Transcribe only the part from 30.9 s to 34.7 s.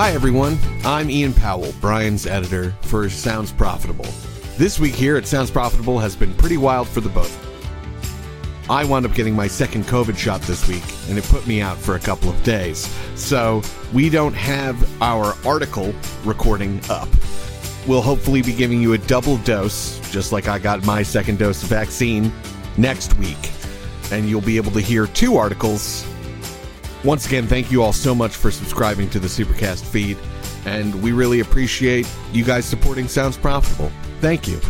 we really appreciate you guys supporting Sounds Profitable. Thank you.